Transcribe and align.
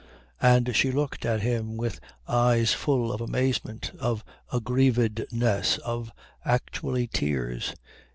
And 0.41 0.75
she 0.75 0.89
looked 0.91 1.25
at 1.27 1.41
him 1.43 1.77
with 1.77 1.99
eyes 2.27 2.73
full 2.73 3.13
of 3.13 3.21
amazement, 3.21 3.91
of 3.99 4.23
aggrievedness, 4.51 5.77
of, 5.77 6.11
actually, 6.43 7.05
tears. 7.05 7.75